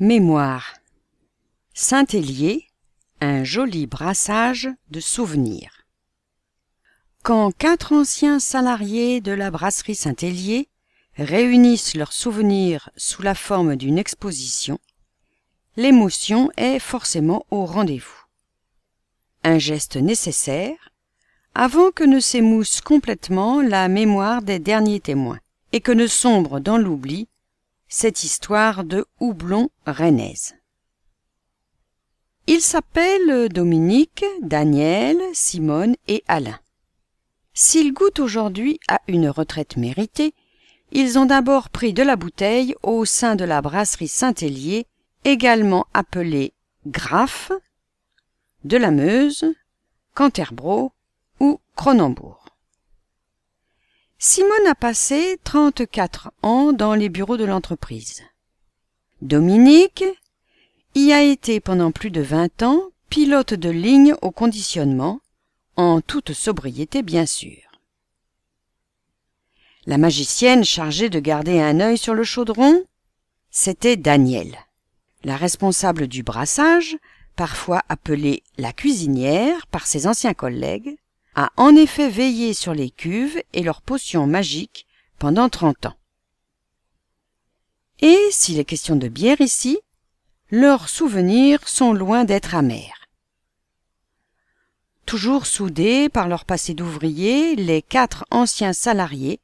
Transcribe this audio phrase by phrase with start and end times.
[0.00, 0.74] Mémoire
[1.72, 2.66] Saint-Hélier,
[3.20, 5.86] un joli brassage de souvenirs.
[7.22, 10.68] Quand quatre anciens salariés de la brasserie Saint-Hélier
[11.16, 14.80] réunissent leurs souvenirs sous la forme d'une exposition,
[15.76, 18.24] l'émotion est forcément au rendez-vous.
[19.44, 20.90] Un geste nécessaire
[21.54, 25.38] avant que ne s'émousse complètement la mémoire des derniers témoins
[25.70, 27.28] et que ne sombre dans l'oubli
[27.96, 30.56] cette histoire de houblon rennaise.
[32.48, 36.58] Ils s'appellent Dominique, Daniel, Simone et Alain.
[37.52, 40.34] S'ils goûtent aujourd'hui à une retraite méritée,
[40.90, 44.88] ils ont d'abord pris de la bouteille au sein de la brasserie Saint-Hélier,
[45.22, 46.52] également appelée
[46.88, 47.52] Graff,
[48.64, 49.46] de la Meuse,
[50.14, 50.90] Canterbro
[51.38, 52.43] ou Cronenbourg.
[54.26, 58.22] Simone a passé 34 ans dans les bureaux de l'entreprise.
[59.20, 60.02] Dominique
[60.94, 65.20] y a été pendant plus de 20 ans pilote de ligne au conditionnement,
[65.76, 67.58] en toute sobriété bien sûr.
[69.84, 72.82] La magicienne chargée de garder un œil sur le chaudron,
[73.50, 74.56] c'était Daniel,
[75.24, 76.96] la responsable du brassage,
[77.36, 80.96] parfois appelée la cuisinière par ses anciens collègues,
[81.34, 84.86] a en effet veillé sur les cuves et leurs potions magiques
[85.18, 85.96] pendant trente ans.
[88.00, 89.78] Et s'il est question de bière ici,
[90.50, 93.08] leurs souvenirs sont loin d'être amers.
[95.06, 99.40] Toujours soudés par leur passé d'ouvriers, les quatre anciens salariés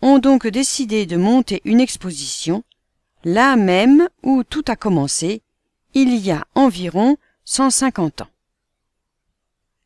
[0.00, 2.64] ont donc décidé de monter une exposition,
[3.24, 5.42] là même où tout a commencé,
[5.94, 8.31] il y a environ 150 ans.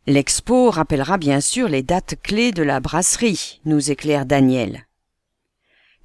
[0.09, 4.87] L'expo rappellera bien sûr les dates clés de la brasserie, nous éclaire Daniel.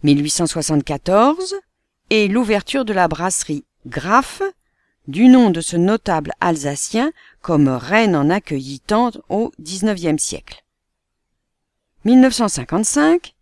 [0.02, 1.56] 1874
[2.10, 4.42] et l'ouverture de la brasserie Graff,
[5.08, 10.64] du nom de ce notable alsacien comme reine en accueillit tant au XIXe siècle.
[12.06, 13.36] 1955,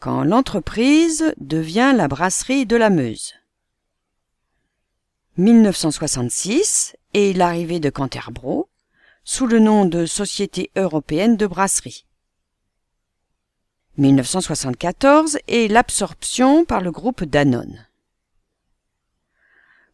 [0.00, 3.34] quand l'entreprise devient la brasserie de la Meuse.
[5.36, 8.69] 1966 et l'arrivée de Canterbro,
[9.32, 12.04] sous le nom de Société européenne de brasserie.
[13.96, 17.86] 1974 et l'absorption par le groupe Danone.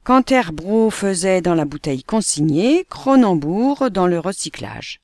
[0.04, 5.02] Canterbro faisait dans la bouteille consignée, Cronenbourg dans le recyclage.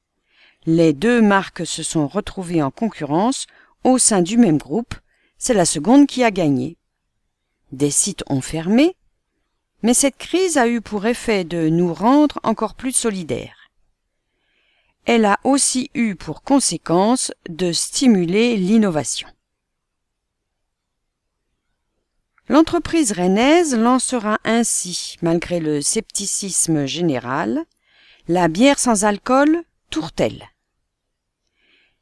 [0.65, 3.47] Les deux marques se sont retrouvées en concurrence
[3.84, 4.94] au sein du même groupe,
[5.37, 6.78] c'est la seconde qui a gagné.
[7.71, 8.97] Des sites ont fermé,
[9.82, 13.62] mais cette crise a eu pour effet de nous rendre encore plus solidaires
[15.07, 19.29] elle a aussi eu pour conséquence de stimuler l'innovation.
[22.49, 27.65] L'entreprise rennaise lancera ainsi, malgré le scepticisme général,
[28.29, 30.49] la bière sans alcool Tourtel.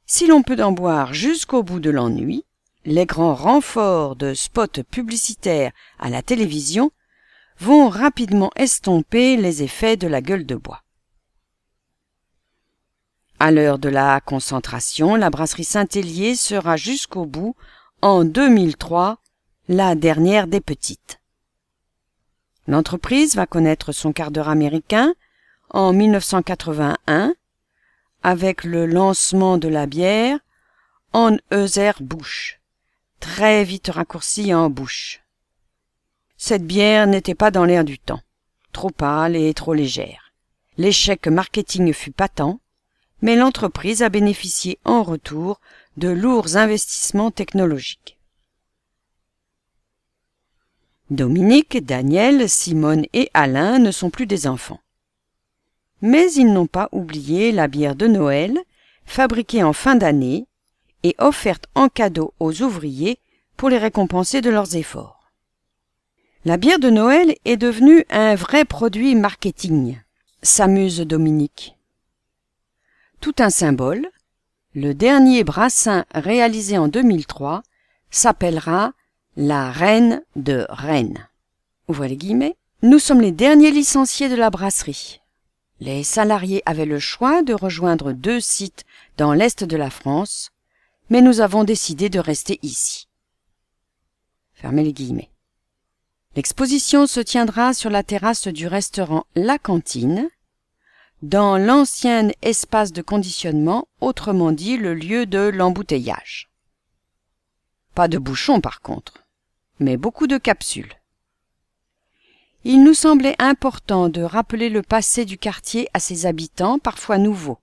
[0.06, 2.44] Si l'on peut en boire jusqu'au bout de l'ennui,
[2.84, 6.90] les grands renforts de spots publicitaires à la télévision
[7.58, 10.82] vont rapidement estomper les effets de la gueule de bois.
[13.42, 17.56] À l'heure de la concentration, la brasserie Saint-Hélier sera jusqu'au bout,
[18.02, 19.16] en 2003,
[19.66, 21.22] la dernière des petites.
[22.66, 25.14] L'entreprise va connaître son quart d'heure américain
[25.70, 27.34] en 1981
[28.22, 30.38] avec le lancement de la bière
[31.14, 32.60] en Euser Bush,
[33.20, 35.22] très vite raccourci en bouche.
[36.36, 38.20] Cette bière n'était pas dans l'air du temps,
[38.72, 40.34] trop pâle et trop légère.
[40.76, 42.60] L'échec marketing fut patent,
[43.22, 45.60] mais l'entreprise a bénéficié en retour
[45.96, 48.18] de lourds investissements technologiques.
[51.10, 54.80] Dominique, Daniel, Simone et Alain ne sont plus des enfants.
[56.02, 58.58] Mais ils n'ont pas oublié la bière de Noël,
[59.04, 60.46] fabriquée en fin d'année
[61.02, 63.18] et offerte en cadeau aux ouvriers
[63.56, 65.32] pour les récompenser de leurs efforts.
[66.44, 70.00] La bière de Noël est devenue un vrai produit marketing,
[70.42, 71.76] s'amuse Dominique
[73.20, 74.08] tout un symbole,
[74.74, 77.62] le dernier brassin réalisé en 2003
[78.10, 78.92] s'appellera
[79.36, 81.28] la Reine de Rennes.
[81.88, 82.56] Ouvrez les guillemets.
[82.82, 85.20] Nous sommes les derniers licenciés de la brasserie.
[85.80, 88.84] Les salariés avaient le choix de rejoindre deux sites
[89.16, 90.50] dans l'est de la France,
[91.10, 93.08] mais nous avons décidé de rester ici.
[94.54, 95.30] Fermez les guillemets.
[96.36, 100.30] L'exposition se tiendra sur la terrasse du restaurant La Cantine,
[101.22, 106.48] dans l'ancien espace de conditionnement, autrement dit le lieu de l'embouteillage.
[107.94, 109.24] Pas de bouchons par contre,
[109.78, 110.94] mais beaucoup de capsules.
[112.64, 117.58] il nous semblait important de rappeler le passé du quartier à ses habitants, parfois nouveaux.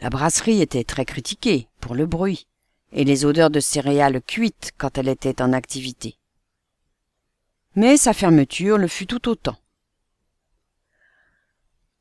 [0.00, 2.46] La brasserie était très critiquée pour le bruit
[2.92, 6.18] et les odeurs de céréales cuites quand elle était en activité.
[7.74, 9.56] Mais sa fermeture le fut tout autant.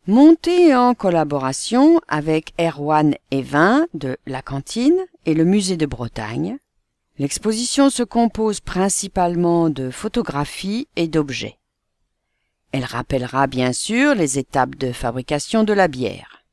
[0.05, 6.57] Montée en collaboration avec Erwan Evin de La Cantine et le Musée de Bretagne,
[7.17, 11.57] l'exposition se compose principalement de photographies et d'objets.
[12.73, 16.43] Elle rappellera bien sûr les étapes de fabrication de la bière.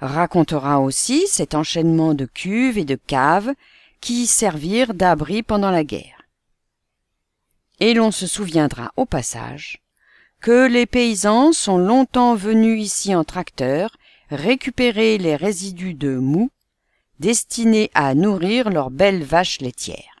[0.00, 3.52] Racontera aussi cet enchaînement de cuves et de caves
[4.00, 6.22] qui servirent d'abri pendant la guerre.
[7.78, 9.83] Et l'on se souviendra au passage
[10.44, 13.96] que les paysans sont longtemps venus ici en tracteur
[14.28, 16.50] récupérer les résidus de mou
[17.18, 20.20] destinés à nourrir leurs belles vaches laitières.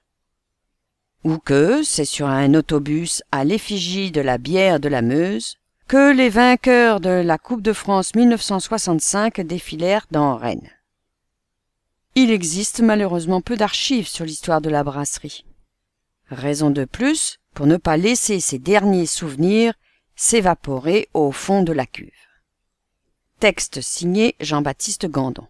[1.24, 6.10] Ou que c'est sur un autobus à l'effigie de la bière de la Meuse que
[6.14, 10.70] les vainqueurs de la Coupe de France 1965 défilèrent dans Rennes.
[12.14, 15.44] Il existe malheureusement peu d'archives sur l'histoire de la brasserie.
[16.30, 19.74] Raison de plus pour ne pas laisser ces derniers souvenirs
[20.16, 22.10] s'évaporer au fond de la cuve.
[23.40, 25.46] Texte signé Jean-Baptiste Gandon.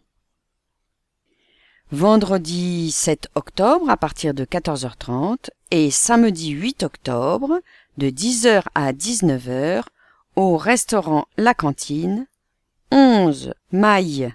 [1.93, 7.61] Vendredi 7 octobre à partir de 14h30 et samedi 8 octobre
[7.99, 9.85] de 10h à 19h
[10.35, 12.27] au restaurant La Cantine,
[12.91, 14.35] 11 Maille,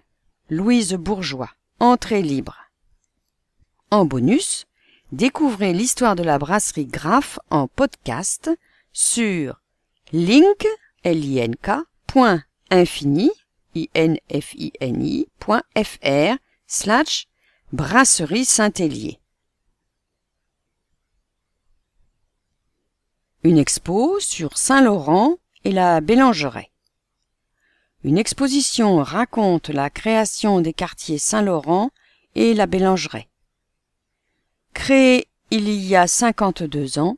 [0.49, 1.49] Louise Bourgeois,
[1.79, 2.57] entrée libre.
[3.91, 4.65] En bonus,
[5.11, 8.51] découvrez l'histoire de la brasserie Graff en podcast
[8.93, 9.59] sur
[10.11, 10.67] link,
[11.03, 11.71] L-I-N-K,
[12.07, 13.31] point infini,
[13.75, 17.27] I-N-F-I-N-I, point F-R, slash,
[17.71, 19.19] brasserie Saint-Hélier.
[23.43, 26.71] Une expo sur Saint-Laurent et la Bélangeraie.
[28.03, 31.91] Une exposition raconte la création des quartiers Saint-Laurent
[32.35, 33.29] et la Bélangeraie.
[34.73, 37.17] Créée il y a 52 ans,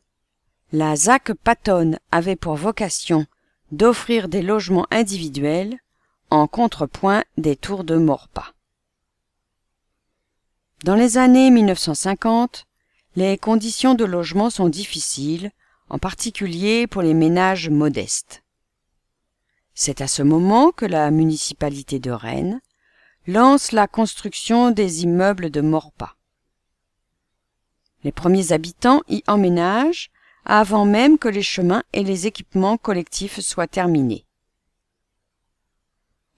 [0.74, 3.26] la ZAC Patton avait pour vocation
[3.74, 5.78] d'offrir des logements individuels
[6.30, 8.54] en contrepoint des tours de Morpa.
[10.86, 12.68] Dans les années 1950,
[13.18, 15.52] les conditions de logement sont difficiles,
[15.90, 18.42] en particulier pour les ménages modestes.
[19.74, 22.62] C'est à ce moment que la municipalité de Rennes
[23.28, 26.16] lance la construction des immeubles de Morpa.
[28.06, 30.12] Les premiers habitants y emménagent
[30.46, 34.26] avant même que les chemins et les équipements collectifs soient terminés.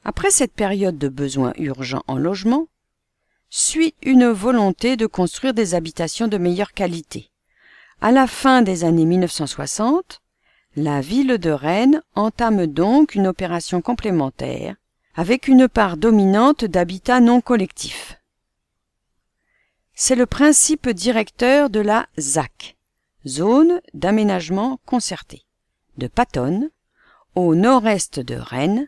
[0.04, 2.68] Après cette période de besoins urgents en logement,
[3.50, 7.30] suit une volonté de construire des habitations de meilleure qualité.
[8.02, 10.22] À la fin des années 1960,
[10.76, 14.76] la ville de Rennes entame donc une opération complémentaire
[15.16, 18.20] avec une part dominante d'habitat non collectif.
[19.94, 22.76] C'est le principe directeur de la ZAC,
[23.28, 25.44] zone d'aménagement concerté,
[25.98, 26.70] de Patonne,
[27.36, 28.88] au nord-est de Rennes,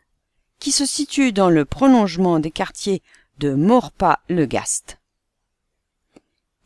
[0.59, 3.01] qui se situe dans le prolongement des quartiers
[3.39, 4.99] de Maurepas-le-Gast.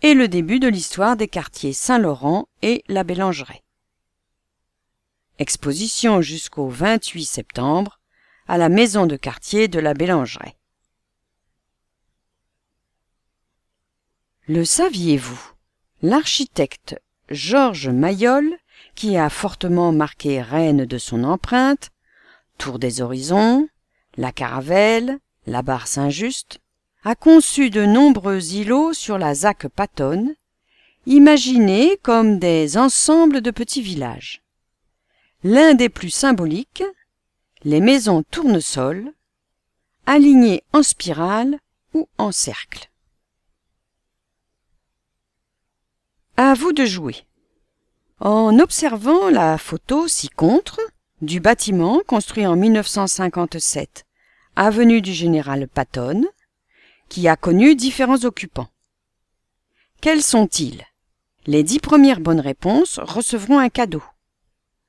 [0.01, 3.63] Et le début de l'histoire des quartiers Saint-Laurent et la Bélangeraie.
[5.39, 7.99] Exposition jusqu'au 28 septembre
[8.47, 10.55] à la maison de quartier de la Bélangeraie.
[14.47, 15.53] Le saviez-vous?
[16.01, 18.57] L'architecte Georges Mayol,
[18.95, 21.91] qui a fortement marqué Rennes de son empreinte,
[22.57, 23.69] Tour des Horizons,
[24.17, 26.59] la Caravelle, la barre Saint-Just,
[27.03, 30.35] a conçu de nombreux îlots sur la ZAC Patonne,
[31.05, 34.41] imaginés comme des ensembles de petits villages.
[35.43, 36.83] L'un des plus symboliques,
[37.63, 39.13] les maisons tournesol,
[40.05, 41.59] alignées en spirale
[41.93, 42.88] ou en cercle.
[46.41, 47.25] À vous de jouer.
[48.21, 50.79] En observant la photo ci-contre
[51.21, 54.05] du bâtiment construit en 1957,
[54.55, 56.23] avenue du Général Patton,
[57.09, 58.69] qui a connu différents occupants.
[59.99, 60.85] Quels sont-ils?
[61.45, 64.03] Les dix premières bonnes réponses recevront un cadeau.